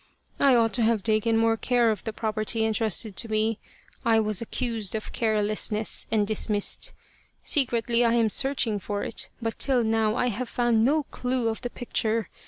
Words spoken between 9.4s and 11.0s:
but till now I have found